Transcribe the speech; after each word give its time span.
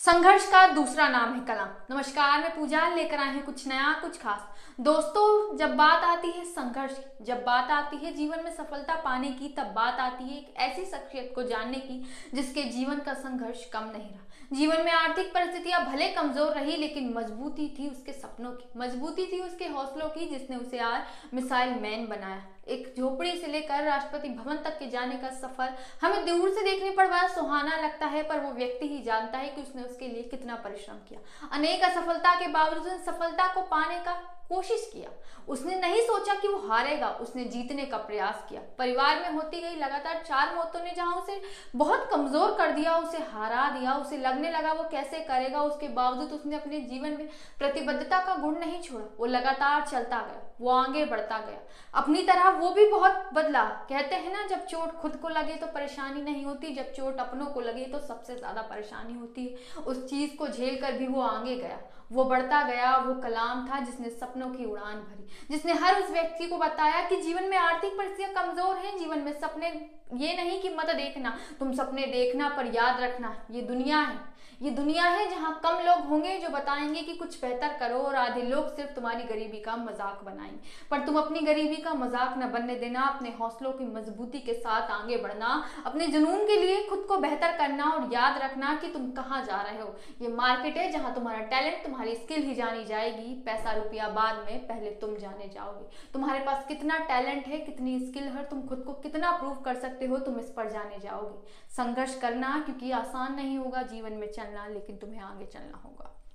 संघर्ष 0.00 0.46
का 0.46 0.66
दूसरा 0.66 1.08
नाम 1.08 1.34
है 1.34 1.40
कला 1.46 1.64
नमस्कार, 1.90 2.40
मैं 2.40 2.54
पूजा 2.56 2.86
लेकर 2.88 3.18
आए 3.18 3.32
हैं 3.34 3.44
कुछ 3.44 3.66
नया, 3.68 3.92
कुछ 3.92 4.16
खास। 4.20 4.46
दोस्तों, 4.80 5.56
जब 5.56 5.74
बात 5.76 6.04
आती 6.04 6.30
है 6.30 6.44
संघर्ष 6.44 6.92
जब 7.22 7.42
बात 7.44 7.70
आती 7.70 7.96
है 7.96 8.12
जीवन 8.12 8.44
में 8.44 8.50
सफलता 8.50 8.94
पाने 8.94 9.30
की, 9.30 9.48
तब 9.48 9.72
बात 9.76 10.00
आती 10.00 10.24
है 10.24 10.38
एक 10.38 10.54
ऐसी 10.58 10.84
शख्सियत 10.84 11.32
को 11.34 11.42
जानने 11.42 11.78
की, 11.78 12.00
जिसके 12.34 12.62
जीवन 12.62 12.98
का 12.98 13.14
संघर्ष 13.14 13.64
कम 13.64 13.90
नहीं 13.92 14.10
रहा। 14.10 14.26
जीवन 14.50 14.84
में 14.84 14.90
आर्थिक 14.92 15.32
परिस्थितियाँ 15.34 15.84
भले 15.86 16.08
कमज़ोर 16.08 16.52
रही, 16.52 16.76
लेकिन 16.76 17.12
मजबूती 17.14 17.68
थी 17.78 17.88
उसके 17.88 18.12
सपनों 18.12 18.50
की। 18.52 18.78
मजबूती 18.78 19.26
थी 19.26 19.38
उसके 19.40 19.66
हौसलों 19.66 20.08
की, 20.08 20.26
जिसने 20.28 20.56
उसे 20.56 20.78
आज 20.78 21.34
मिसाइल 21.34 21.74
मैन 21.80 22.06
बनाया। 22.06 22.42
एक 22.68 22.92
झोपड़ी 22.96 23.36
से 23.36 23.46
लेकर 23.46 23.84
राष्ट्रपति 23.84 24.28
भवन 24.30 24.56
तक 24.56 24.78
के 24.78 24.86
जाने 24.86 25.16
का 25.16 25.30
सफ़र 25.30 25.76
हमें 26.02 26.26
दूर 26.26 26.50
से 26.50 26.64
देखने 26.64 26.90
पर 26.90 27.06
बड़ा 27.06 27.28
सुहाना 27.28 27.76
लगता 27.76 28.06
है, 28.06 28.22
पर 28.22 28.40
वो 28.40 28.52
व्यक्ति 28.52 28.88
ही 28.88 29.00
जानता 29.02 29.38
है 29.38 29.48
कि 29.48 29.62
उसने 29.62 29.82
उसके 29.82 30.08
लिए 30.08 30.22
कितना 30.24 30.56
परिश्रम 30.64 30.96
किया। 31.08 31.48
अनेक 31.52 31.84
असफलता 31.84 32.34
के 32.40 32.48
बावजूद 32.48 33.00
सफलता 33.06 33.52
को 33.54 33.62
पाने 33.68 33.98
का 33.98 34.20
कोशिश 34.50 34.90
किया। 34.92 35.10
उसने 35.48 35.76
नहीं 35.76 36.00
सोचा 36.00 36.34
कि 36.34 36.48
वो 36.48 36.58
हारेगा। 36.68 37.08
उसने 37.20 37.44
जीतने 37.44 37.84
का 37.86 37.96
प्रयास 37.98 38.44
किया। 38.48 38.60
परिवार 38.78 39.20
में 39.20 39.30
होती 39.32 39.60
गई 39.60 39.76
लगातार 39.76 40.22
चार 40.26 40.54
मौतों 40.56 40.84
ने 40.84 40.92
जहाँ 40.96 41.14
उसे 41.16 41.40
बहुत 41.76 42.08
कमज़ोर 42.10 42.54
कर 42.58 42.72
दिया, 42.72 42.96
उसे 42.98 43.18
हरा 43.32 43.68
दिया, 43.70 43.94
उसे 43.94 44.16
लगने 44.16 44.50
लगा 44.50 44.72
वो 44.72 44.84
कैसे 44.90 45.20
करेगा, 45.20 45.62
उसके 45.62 45.88
बावजूद 45.90 46.32
उसने 46.32 46.56
अपने 46.56 46.80
जीवन 46.82 47.10
में 47.10 47.28
प्रतिबद्धता 47.58 48.24
का 48.26 48.36
गुण 48.36 48.58
नहीं 48.58 48.80
छोड़ा। 48.82 49.04
वो 49.18 49.26
लगातार 49.26 49.86
चलता 49.86 50.18
गया। 50.18 50.46
वो 50.60 50.70
आगे 50.70 51.04
बढ़ता 51.04 51.38
गया। 51.40 51.58
अपनी 51.94 52.22
तरह 52.22 52.48
वो 52.50 52.70
भी 52.70 52.86
बहुत 52.90 53.30
बदला। 53.34 53.64
कहते 53.88 54.14
हैं 54.14 54.32
ना, 54.32 54.46
जब 54.46 54.66
चोट 54.66 54.96
खुद 54.96 55.16
को 55.16 55.28
लगे 55.28 55.54
तो 55.54 55.66
परेशानी 55.68 56.22
नहीं 56.22 56.44
होती, 56.44 56.74
जब 56.74 56.92
चोट 56.92 57.18
अपनों 57.20 57.46
को 57.46 57.60
लगे 57.60 57.84
तो 57.84 57.98
सबसे 57.98 58.36
ज़्यादा 58.36 58.62
परेशानी 58.64 59.14
होती 59.14 59.46
है। 59.46 59.82
उस 59.84 60.04
चीज़ 60.10 60.36
को 60.36 60.48
झेल 60.48 60.80
कर 60.80 60.92
भी 60.92 61.06
वो 61.06 61.22
आगे 61.22 61.56
गया। 61.56 61.78
वो 62.12 62.24
बढ़ता 62.24 62.62
गया, 62.62 62.96
वो 62.96 63.14
कलाम 63.14 63.66
था 63.66 63.78
जिसने 63.80 64.08
सपनों 64.10 64.48
की 64.50 64.64
उड़ान 64.64 64.96
भरी। 64.96 65.26
जिसने 65.50 65.72
हर 65.74 66.00
उस 66.02 66.10
व्यक्ति 66.10 66.46
को 66.46 66.56
बताया 66.58 67.08
कि 67.08 67.16
जीवन 67.16 67.44
में 67.44 67.56
आर्थिक 67.58 67.92
परिस्थितियाँ 67.98 68.32
कमज़ोर 68.34 68.76
हैं, 68.76 68.96
जीवन 68.98 69.18
में 69.18 69.32
सपने 69.32 69.68
ये 70.16 70.36
नहीं 70.36 70.60
कि 70.62 70.68
मत 70.70 70.90
देखना, 70.96 71.36
तुम 71.58 71.72
सपने 71.72 72.06
देखना 72.08 72.48
पर 72.48 72.66
याद 72.66 73.00
रखना, 73.00 73.34
ये 73.50 73.62
दुनिया 73.62 73.98
है। 73.98 74.18
ये 74.60 74.70
दुनिया 74.70 75.04
है 75.04 75.28
जहाँ 75.30 75.52
कम 75.62 75.78
लोग 75.84 76.08
होंगे 76.08 76.36
जो 76.38 76.48
बताएँगे 76.48 77.02
कि 77.02 77.12
कुछ 77.12 77.40
बेहतर 77.40 77.76
करो 77.80 77.98
और 77.98 78.14
आधे 78.14 78.42
लोग 78.42 78.74
सिर्फ़ 78.76 78.90
तुम्हारी 78.94 79.22
गरीबी 79.24 79.60
का 79.60 79.76
मज़ाक 79.76 80.20
बनाएँगे 80.24 80.58
पर 80.90 81.04
तुम 81.06 81.16
अपनी 81.18 81.40
गरीबी 81.40 81.76
का 81.76 81.94
मज़ाक 81.94 82.34
न 82.38 82.50
बनने 82.52 82.74
देना, 82.74 83.02
अपने 83.02 83.30
हौसलों 83.30 83.72
की 83.72 83.84
मजबूती 83.86 84.38
के 84.38 84.54
साथ 84.54 84.90
आगे 84.90 85.16
बढ़ना, 85.16 85.62
अपने 85.86 86.06
जुनून 86.06 86.44
के 86.46 86.56
लिए 86.56 86.82
खुद 86.88 87.04
को 87.08 87.16
बेहतर 87.18 87.56
करना 87.58 87.84
और 87.84 88.12
याद 88.12 88.40
रखना 88.42 88.74
कि 88.74 88.88
तुम 88.88 89.10
कहाँ 89.12 89.42
जा 89.44 89.60
रहे 89.62 89.80
हो। 89.80 89.94
ये 90.22 90.28
मार्केट 90.28 90.76
है 90.76 90.90
जहाँ 90.92 91.14
तुम्हारा 91.14 91.40
टैलेंट, 91.46 91.82
तुम्हारी 91.84 92.14
स्किल 92.16 92.42
ही 92.42 92.54
जानी 92.54 92.84
जाएगी। 92.84 93.34
पैसा 93.46 93.72
रुपया 93.72 94.08
बाद 94.10 94.44
में, 94.46 94.66
पहले 94.66 94.90
तुम 94.90 95.16
जाने 95.16 95.48
जाओगे। 95.48 95.88
तुम्हारे 96.12 96.44
पास 96.44 96.64
कितना 96.68 96.98
टैलेंट 97.08 97.46
है, 97.46 97.58
कितनी 97.58 97.98
स्किल 98.00 98.28
है, 98.28 98.44
तुम 98.44 98.62
खुद 98.62 98.84
को 98.86 98.92
कितना 99.00 99.30
प्रूव 99.30 99.54
कर 99.54 99.74
सकते 99.78 100.06
हो, 100.06 100.18
तुम 100.18 100.38
इस 100.40 100.52
पर 100.56 100.70
जाने 100.70 100.98
जाओगे। 100.98 101.58
संघर्ष 101.76 102.20
करना 102.20 102.58
क्योंकि 102.66 102.90
आसान 102.92 103.34
नहीं 103.34 103.58
होगा 103.58 103.82
जीवन 103.82 104.12
में 104.12 104.30
चलना 104.50 104.66
लेकिन 104.66 104.96
तुम्हें 104.96 105.20
आगे 105.20 105.44
चलना 105.44 105.78
होगा। 105.78 106.29